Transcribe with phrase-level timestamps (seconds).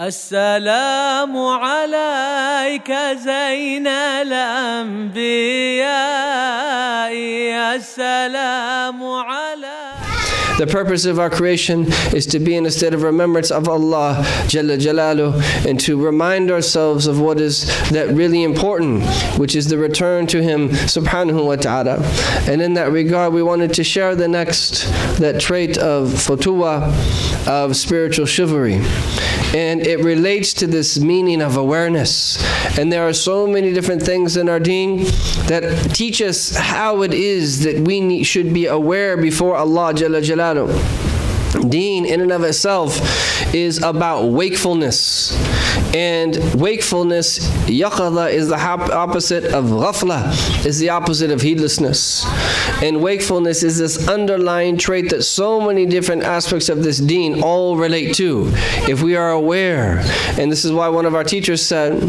[0.00, 5.14] السلام عليك زين الأنبياء.
[7.74, 9.02] السلام
[10.56, 14.22] The purpose of our creation is to be in a state of remembrance of Allah
[14.46, 19.04] Jalla Jalalu and to remind ourselves of what is that really important,
[19.36, 21.98] which is the return to Him Subhanahu wa Ta'ala.
[22.48, 24.84] And in that regard, we wanted to share the next
[25.18, 26.86] that trait of futuwa,
[27.48, 28.80] of spiritual chivalry.
[29.54, 32.38] And it relates to this meaning of awareness.
[32.78, 35.04] And there are so many different things in our deen
[35.46, 40.43] that teach us how it is that we should be aware before Allah Jalla Jalalu.
[41.68, 43.00] Deen, in and of itself,
[43.54, 45.32] is about wakefulness.
[45.94, 52.26] And wakefulness, yaqadha, is the opposite of ghafla, is the opposite of heedlessness.
[52.82, 57.76] And wakefulness is this underlying trait that so many different aspects of this deen all
[57.76, 58.50] relate to.
[58.88, 60.00] If we are aware,
[60.36, 62.00] and this is why one of our teachers said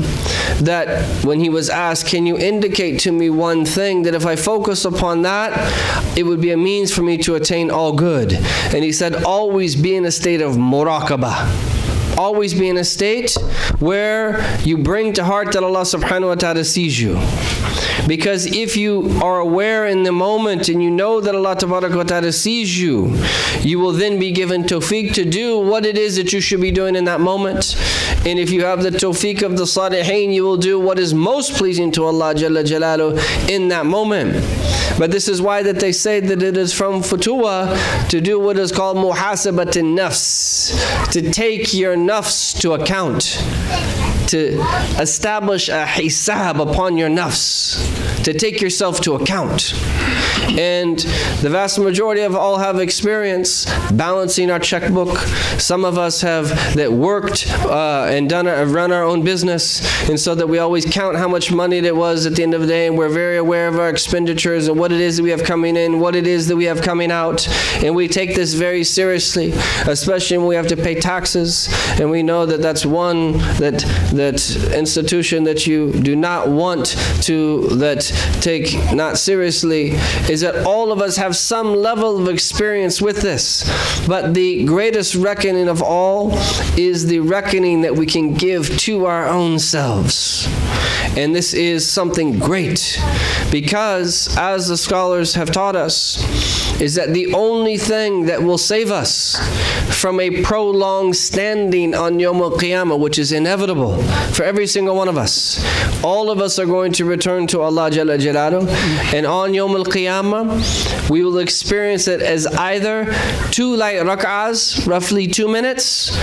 [0.64, 4.36] that when he was asked, Can you indicate to me one thing that if I
[4.36, 8.34] focus upon that, it would be a means for me to attain all good?
[8.34, 11.84] And he said, Always be in a state of muraqabah
[12.18, 13.36] always be in a state
[13.80, 17.20] where you bring to heart that Allah subhanahu wa ta'ala sees you.
[18.08, 22.32] Because if you are aware in the moment and you know that Allah wa ta'ala
[22.32, 23.16] sees you,
[23.62, 26.72] you will then be given tawfiq to do what it is that you should be
[26.72, 27.76] doing in that moment.
[28.26, 31.54] And if you have the tawfiq of the salihin, you will do what is most
[31.54, 34.34] pleasing to Allah Jalla Jalalu in that moment.
[34.98, 38.58] But this is why that they say that it is from futuwa to do what
[38.58, 43.42] is called muhasabat nafs, to take your nafs to account
[44.28, 44.60] to
[45.00, 47.78] establish a hisab upon your nafs,
[48.24, 49.74] to take yourself to account.
[50.58, 51.00] And
[51.42, 55.18] the vast majority of all have experience balancing our checkbook.
[55.60, 60.20] Some of us have that worked uh, and done our, run our own business, and
[60.20, 62.68] so that we always count how much money it was at the end of the
[62.68, 65.44] day, and we're very aware of our expenditures and what it is that we have
[65.44, 67.48] coming in, what it is that we have coming out,
[67.84, 69.52] and we take this very seriously,
[69.88, 71.68] especially when we have to pay taxes,
[72.00, 73.80] and we know that that's one that
[74.14, 78.12] that institution that you do not want to that
[78.42, 79.92] take not seriously
[80.30, 83.64] is that all of us have some level of experience with this.
[84.08, 86.32] But the greatest reckoning of all
[86.78, 90.48] is the reckoning that we can give to our own selves.
[91.18, 93.02] And this is something great
[93.52, 98.92] because, as the scholars have taught us, is that the only thing that will save
[98.92, 99.38] us
[100.00, 104.02] from a prolonged standing on Yom Al Qiyamah, which is inevitable
[104.34, 105.64] for every single one of us.
[106.04, 108.16] All of us are going to return to Allah Jalla
[109.14, 113.06] and on Yom Al Qiyamah, we will experience it as either
[113.52, 116.16] two light rak'ahs, roughly two minutes,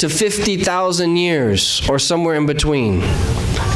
[0.00, 3.00] to 50,000 years, or somewhere in between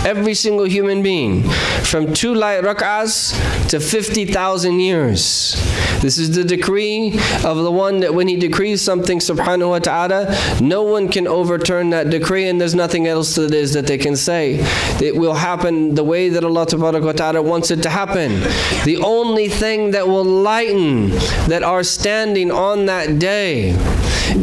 [0.04, 1.42] every single human being
[1.82, 3.32] from two light rak'ahs
[3.68, 5.54] to 50,000 years.
[6.00, 10.60] This is the decree of the one that when he decrees something, subhanahu wa ta'ala,
[10.60, 14.14] no one can overturn that decree and there's nothing else that is that they can
[14.14, 14.58] say.
[15.02, 18.40] It will happen the way that Allah wa ta'ala wants it to happen.
[18.84, 21.10] The only thing that will lighten
[21.48, 23.72] that are standing on that day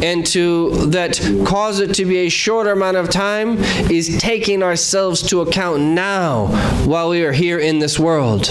[0.02, 3.58] and to that cause it to be a shorter amount of time
[3.90, 6.46] is taking ourselves to account now
[6.86, 8.44] while we are here in this world.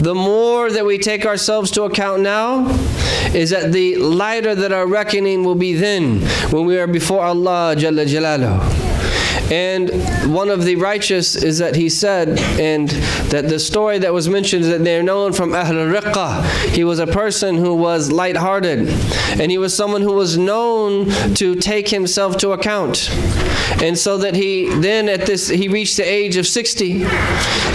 [0.00, 2.66] The more that we take ourselves to account now,
[3.34, 6.20] is that the lighter that our reckoning will be then
[6.50, 8.93] when we are before Allah Jalla.
[9.50, 9.90] And
[10.34, 12.88] one of the righteous is that he said, and
[13.30, 16.44] that the story that was mentioned is that they're known from Ahl Riqqa.
[16.70, 18.88] He was a person who was light-hearted,
[19.38, 23.10] and he was someone who was known to take himself to account.
[23.82, 27.04] And so that he then at this he reached the age of 60,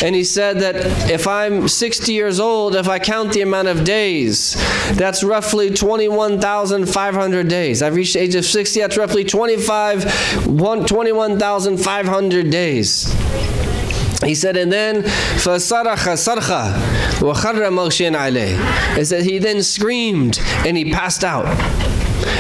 [0.03, 0.75] and he said that
[1.09, 4.56] if I'm 60 years old, if I count the amount of days,
[4.94, 7.81] that's roughly 21,500 days.
[7.84, 13.12] I've reached the age of 60, that's roughly 25, 21,000 1,500 days.
[14.23, 16.75] He said, and then فَصَرَخَ صَرْخَ
[17.21, 21.47] وَخَرَّ مَغْشِيًا عَلَيْهِ He said, he then screamed and he passed out.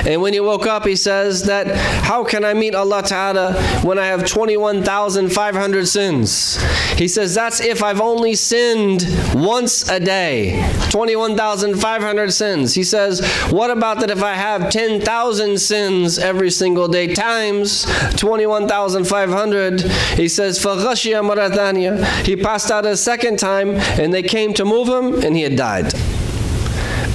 [0.06, 1.66] And when he woke up, he says that,
[2.04, 6.62] how can I meet Allah Ta'ala when I have 21,500 sins?
[6.92, 10.70] He says, that's if I've only sinned once a day.
[10.90, 12.74] 21,500 sins.
[12.74, 17.84] He says, what about that if I have 10,000 sins every single day times
[18.16, 19.80] 21,500?
[19.80, 24.88] He says, فَغَشِيَ مَرَثَانِيَ He passed out a second time and they came to move
[24.88, 25.92] him and he had died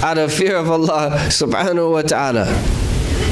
[0.05, 2.84] out of fear of Allah subhanahu wa ta'ala.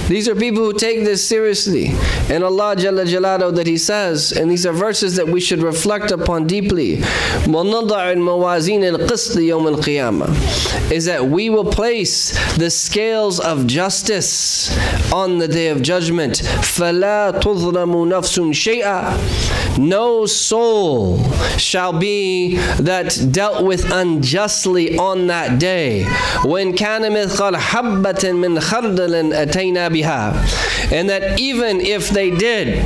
[0.07, 1.87] These are people who take this seriously.
[2.29, 6.11] And Allah Jalla Jalado that He says, and these are verses that we should reflect
[6.11, 6.97] upon deeply.
[6.97, 14.71] وَنَضَعِ الْمَوَازِينَ الْقِسْطِ يَوْمَ الْقِيَامَةِ Is that we will place the scales of justice
[15.11, 16.35] on the day of judgment.
[16.35, 21.19] فَلَا تُظْلَمُ نَفْسٌ شَيْئًا No soul
[21.57, 26.05] shall be that dealt with unjustly on that day.
[26.45, 30.92] When كَانَ مِثْقَالَ حَبَّةٍ مِّنْ خَرْدَلٍ أَتَيْنَا behalf.
[30.92, 32.84] And that even if they did,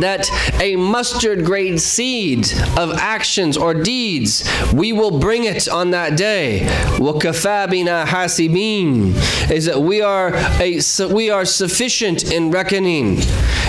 [0.00, 0.28] that
[0.60, 2.46] a mustard grade seed
[2.76, 6.60] of actions or deeds, we will bring it on that day.
[6.98, 10.80] وَكَفَى hasibin Is that we are, a,
[11.12, 13.20] we are sufficient in reckoning.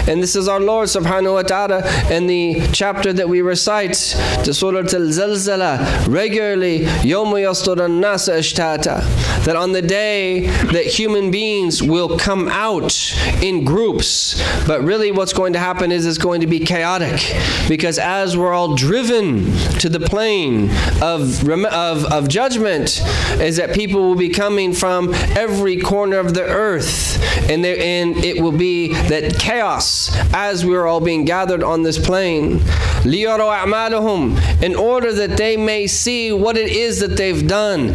[0.07, 3.93] And this is our Lord subhanahu wa ta'ala in the chapter that we recite,
[4.43, 11.83] the Surah Al-Zalzala, regularly, يَوْمَ يَصْدُرَ النَّاسَ أَشْتَاتًا That on the day that human beings
[11.83, 13.13] will come out
[13.43, 17.20] in groups, but really what's going to happen is is going to be chaotic
[17.68, 20.70] because as we're all driven to the plane
[21.02, 23.00] of, of, of judgment,
[23.40, 28.16] is that people will be coming from every corner of the earth, and, there, and
[28.24, 32.60] it will be that chaos as we're all being gathered on this plane.
[33.04, 37.94] In order that they may see what it is that they've done.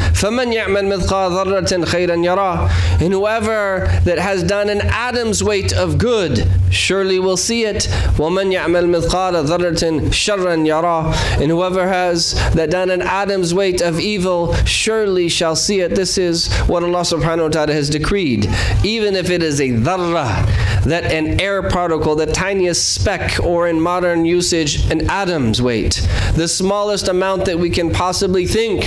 [3.02, 7.90] And whoever that has done an atom's weight of good surely will see it.
[8.19, 14.01] وَمَنْ يَعْمَلْ مِثْقَالَ ذَرَّةٍ شَرًّا يَرَى And whoever has that done an atom's weight of
[14.01, 15.95] evil surely shall see it.
[15.95, 18.49] This is what Allah subhanahu wa ta'ala has decreed.
[18.85, 23.80] Even if it is a dharra, that an air particle, the tiniest speck, or in
[23.80, 26.08] modern usage, an atom's weight.
[26.36, 28.86] The smallest amount that we can possibly think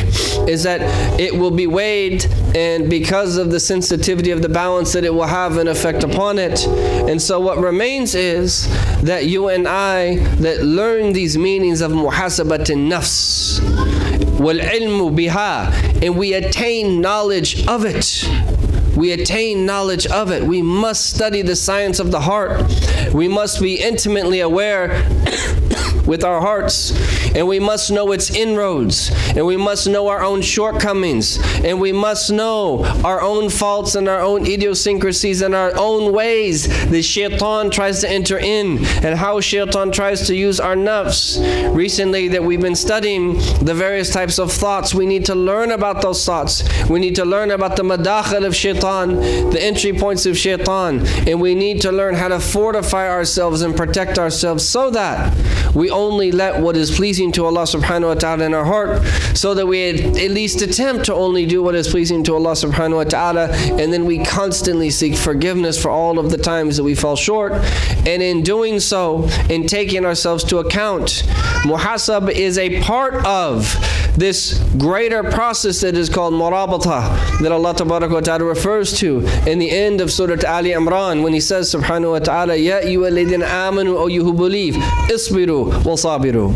[0.49, 0.81] is that
[1.21, 5.27] it will be weighed, and because of the sensitivity of the balance, that it will
[5.27, 6.67] have an effect upon it.
[6.67, 8.69] And so what remains is
[9.03, 13.61] that you and I that learn these meanings of muhasabat nafs
[14.39, 18.29] wal ilmu biha and we attain knowledge of it
[18.97, 20.43] we attain knowledge of it.
[20.43, 22.63] We must study the science of the heart.
[23.13, 25.03] We must be intimately aware
[26.07, 26.93] with our hearts.
[27.35, 29.11] And we must know its inroads.
[29.37, 31.39] And we must know our own shortcomings.
[31.65, 36.69] And we must know our own faults and our own idiosyncrasies and our own ways
[36.91, 41.39] the shaitan tries to enter in and how shaitan tries to use our nafs.
[41.75, 46.03] Recently that we've been studying the various types of thoughts we need to learn about
[46.03, 46.63] those thoughts.
[46.89, 48.95] We need to learn about the madakhil of shaitan
[49.51, 51.07] the entry points of shaitan.
[51.29, 55.35] And we need to learn how to fortify ourselves and protect ourselves so that
[55.75, 59.03] we only let what is pleasing to Allah subhanahu wa ta'ala in our heart
[59.35, 62.97] so that we at least attempt to only do what is pleasing to Allah subhanahu
[62.97, 63.49] wa ta'ala
[63.81, 67.53] and then we constantly seek forgiveness for all of the times that we fall short.
[68.07, 71.23] And in doing so in taking ourselves to account
[71.65, 73.75] muhasab is a part of
[74.17, 80.01] this greater process that is called murabata that Allah ta'ala refers to in the end
[80.01, 84.23] of Surah Ali Imran when he says subhanahu wa ta'ala ya ayyuhalladhina amanu o you
[84.23, 84.75] who believe
[85.11, 86.53] isbiru wasabiru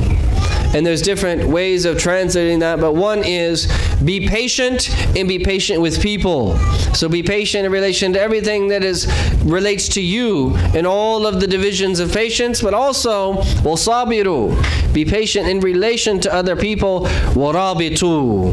[0.74, 3.72] and there's different ways of translating that, but one is
[4.04, 6.58] be patient and be patient with people.
[6.94, 9.06] So be patient in relation to everything that is
[9.44, 14.92] relates to you and all of the divisions of patience, but also wasabiru.
[14.92, 17.06] Be patient in relation to other people.
[17.32, 18.50] Warabitu.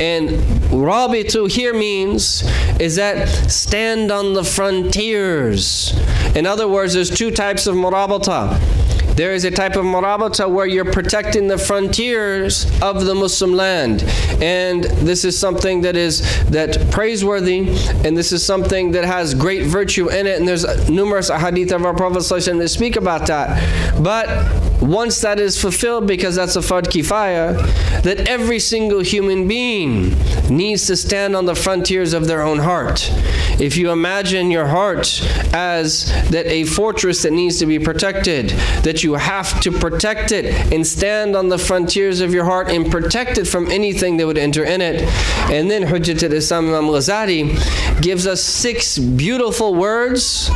[0.00, 0.30] And
[0.70, 2.44] rabitu here means
[2.80, 5.92] is that stand on the frontiers.
[6.34, 8.58] In other words, there's two types of murabata
[9.18, 14.04] there is a type of murabata where you're protecting the frontiers of the Muslim land.
[14.40, 16.20] And this is something that is
[16.50, 17.66] that praiseworthy
[18.04, 20.38] and this is something that has great virtue in it.
[20.38, 24.00] And there's numerous hadith of our Prophet that speak about that.
[24.00, 24.28] But
[24.80, 27.56] once that is fulfilled, because that's a fard kifaya,
[28.02, 30.14] that every single human being
[30.48, 33.10] needs to stand on the frontiers of their own heart.
[33.60, 35.20] If you imagine your heart
[35.52, 38.50] as that a fortress that needs to be protected,
[38.84, 42.90] that you have to protect it and stand on the frontiers of your heart and
[42.90, 45.02] protect it from anything that would enter in it.
[45.50, 50.50] And then Hujjat al-Islam Imam Ghazali gives us six beautiful words,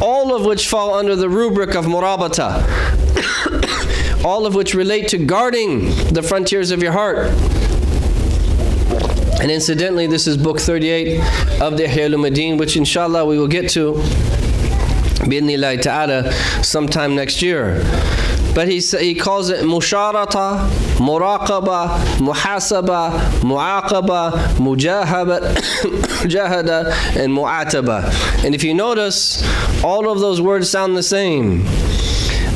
[0.00, 2.64] all of which fall under the rubric of murabata.
[4.24, 7.28] all of which relate to guarding the frontiers of your heart.
[9.40, 11.20] And incidentally, this is book 38
[11.60, 13.94] of the Ihya Ulumuddin, which inshallah we will get to
[15.26, 17.82] bi'idhnillahi ta'ala sometime next year.
[18.56, 20.66] but he, he calls it musharata,
[20.96, 23.10] muraqaba, muhasaba,
[23.42, 25.52] muaqaba, mujahada,
[27.22, 28.44] and mu'ataba.
[28.46, 29.42] And if you notice,
[29.84, 31.66] all of those words sound the same.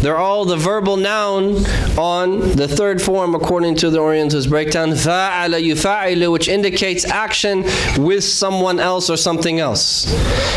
[0.00, 1.56] They're all the verbal noun
[1.98, 7.64] on the third form according to the Orientalist breakdown, which indicates action
[7.98, 10.10] with someone else or something else.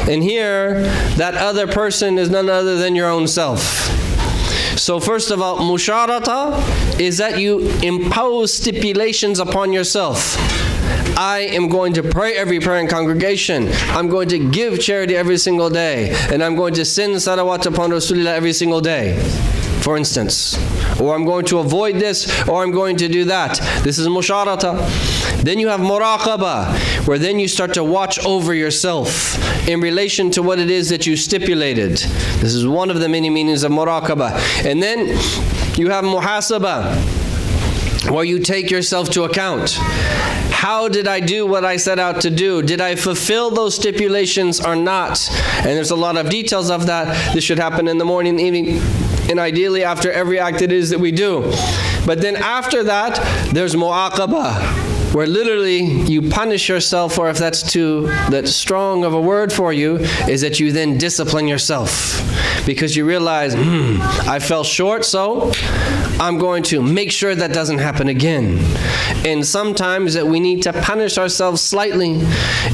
[0.07, 0.83] And here,
[1.17, 3.61] that other person is none other than your own self.
[4.77, 10.37] So first of all, musharata is that you impose stipulations upon yourself.
[11.15, 13.69] I am going to pray every prayer in congregation.
[13.89, 16.15] I'm going to give charity every single day.
[16.31, 19.19] And I'm going to send salawat upon Rasulullah every single day,
[19.81, 20.57] for instance.
[20.99, 23.59] Or I'm going to avoid this, or I'm going to do that.
[23.83, 24.79] This is musharata.
[25.43, 30.41] Then you have muraqaba, where then you start to watch over yourself in relation to
[30.41, 31.97] what it is that you stipulated.
[32.39, 34.65] This is one of the many meanings of muraqaba.
[34.65, 35.07] And then
[35.77, 36.95] you have muhasaba,
[38.09, 39.77] where you take yourself to account.
[40.63, 42.61] How did I do what I set out to do?
[42.61, 45.29] Did I fulfill those stipulations or not?
[45.57, 47.33] And there's a lot of details of that.
[47.33, 48.79] This should happen in the morning, evening,
[49.29, 51.41] and ideally after every act it is that we do.
[52.05, 53.19] But then after that,
[53.53, 59.21] there's mu'aqabah where literally you punish yourself, or if that's too that strong of a
[59.21, 62.19] word for you, is that you then discipline yourself
[62.65, 65.51] because you realize, hmm, I fell short, so
[66.19, 68.59] I'm going to make sure that doesn't happen again.
[69.25, 72.21] And sometimes that we need to punish ourselves slightly,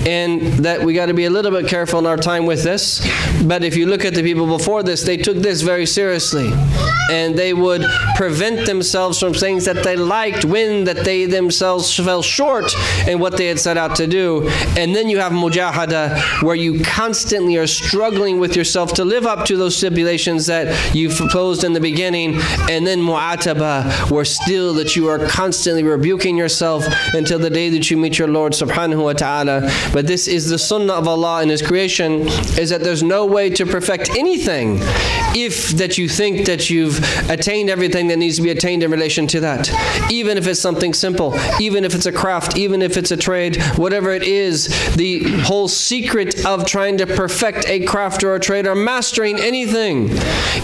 [0.06, 3.06] and that we got to be a little bit careful in our time with this.
[3.44, 6.52] But if you look at the people before this, they took this very seriously,
[7.12, 7.84] and they would
[8.16, 12.74] prevent themselves from things that they liked when that they themselves fell short
[13.08, 14.48] in what they had set out to do.
[14.78, 19.46] And then you have mujahada, where you constantly are struggling with yourself to live up
[19.46, 22.40] to those stipulations that you proposed in the beginning.
[22.70, 27.90] And then mu'ataba, where still that you are constantly rebuking yourself until the day that
[27.90, 29.70] you meet your Lord subhanahu wa ta'ala.
[29.92, 33.50] But this is the sunnah of Allah in His creation, is that there's no way
[33.50, 34.78] to perfect anything
[35.36, 39.28] if that you think that you've attained everything that needs to be attained in relation
[39.28, 39.70] to that.
[40.12, 43.62] Even if it's something simple, even if it's a craft, even if it's a trade,
[43.78, 48.68] whatever it is, the whole secret of trying to perfect a craft or a trade
[48.68, 50.10] or mastering anything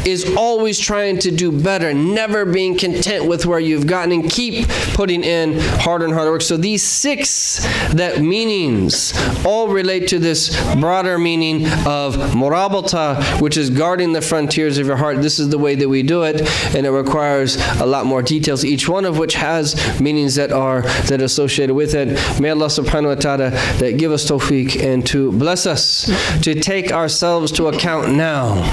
[0.06, 4.68] is always trying to do better, never being content with where you've gotten and keep
[4.94, 6.42] putting in harder and harder work.
[6.42, 9.14] So these six that meanings
[9.46, 14.98] all relate to this broader meaning of murabata, which is guarding the frontiers of your
[14.98, 15.22] heart.
[15.22, 16.42] This is the way that we do it,
[16.76, 20.82] and it requires a lot more details, each one of which has meanings that are
[21.08, 22.08] that are associated with it.
[22.42, 26.10] May Allah subhanahu wa ta'ala that give us tawfiq and to bless us
[26.42, 28.64] to take ourselves to account now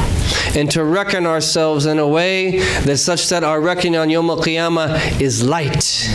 [0.56, 5.20] and to reckon ourselves in a way that such that our reckoning on Yom Al-Qiyamah
[5.20, 6.08] is light.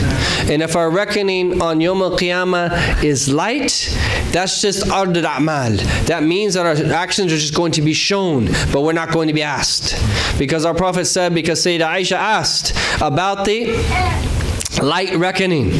[0.49, 3.95] And if our reckoning on Yom Al-Qiyamah is light,
[4.31, 5.77] that's just ard al-a'mal.
[6.07, 9.27] That means that our actions are just going to be shown, but we're not going
[9.27, 9.95] to be asked.
[10.39, 13.67] Because our Prophet said, because Sayyidah Aisha asked about the
[14.81, 15.71] light reckoning.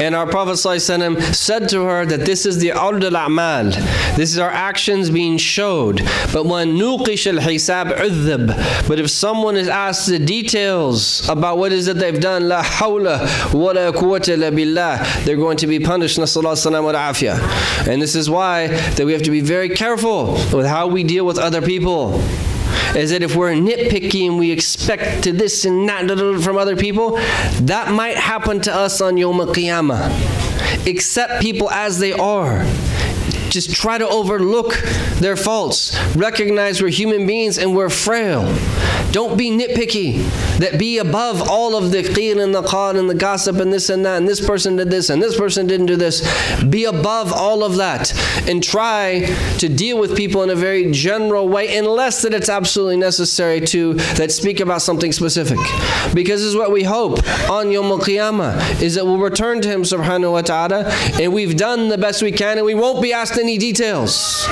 [0.00, 3.74] And our Prophet ﷺ said to her that this is the ard al-a'mal.
[4.16, 6.02] This is our actions being showed.
[6.32, 8.88] But when nuqish al-hisab udhib.
[8.88, 13.52] But if someone is asked the details about what is it they've done, la hawla
[13.52, 16.18] wa la quwwata illa billah, they're going to be punished.
[16.18, 17.92] Nasallallahu wa.
[17.92, 21.26] And this is why that we have to be very careful with how we deal
[21.26, 22.20] with other people
[22.96, 27.16] is that if we're nitpicky and we expect to this and that from other people,
[27.62, 30.86] that might happen to us on Yom Qiyamah.
[30.86, 32.64] Accept people as they are
[33.50, 34.74] just try to overlook
[35.20, 35.96] their faults.
[36.14, 38.44] Recognize we're human beings and we're frail.
[39.10, 40.28] Don't be nitpicky.
[40.58, 43.88] That be above all of the qeel and the qal and the gossip and this
[43.88, 46.20] and that and this person did this and this person didn't do this.
[46.64, 48.12] Be above all of that
[48.46, 49.24] and try
[49.58, 53.94] to deal with people in a very general way unless that it's absolutely necessary to
[53.94, 55.58] that speak about something specific.
[56.12, 59.82] Because this is what we hope on Yom Al-Qiyamah is that we'll return to Him
[59.82, 60.90] subhanahu wa ta'ala
[61.20, 64.46] and we've done the best we can and we won't be asked any details.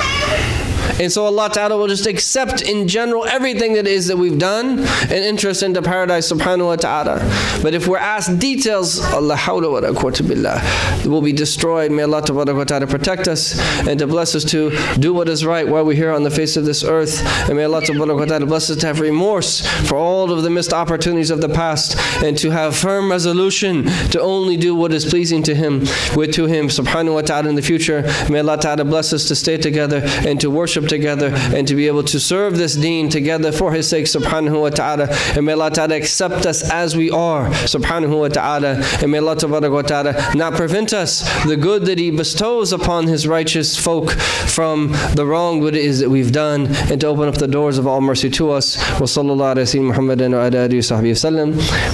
[0.99, 4.79] And so Allah Ta'ala will just accept in general everything that is that we've done
[4.79, 7.19] and enter us into paradise subhanahu wa ta'ala.
[7.61, 11.91] But if we're asked details, Allah hawla wa quwwata billah, will be destroyed.
[11.91, 15.85] May Allah Ta'ala protect us and to bless us to do what is right while
[15.85, 17.21] we're here on the face of this earth.
[17.47, 21.29] And may Allah Ta'ala bless us to have remorse for all of the missed opportunities
[21.29, 25.55] of the past and to have firm resolution to only do what is pleasing to
[25.55, 25.81] Him,
[26.15, 28.01] with to Him subhanahu wa ta'ala in the future.
[28.29, 31.87] May Allah Ta'ala bless us to stay together and to worship together and to be
[31.87, 35.07] able to serve this deen together for His sake, subhanahu wa ta'ala.
[35.35, 38.81] And may Allah ta'ala accept us as we are, subhanahu wa ta'ala.
[39.01, 43.77] And may Allah ta'ala not prevent us the good that He bestows upon His righteous
[43.77, 47.47] folk from the wrong what it is that we've done and to open up the
[47.47, 48.77] doors of all mercy to us.
[48.99, 49.57] Wa sallallahu.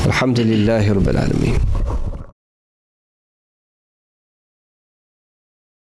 [0.08, 1.83] Alhamdulillahi rabbil alameen.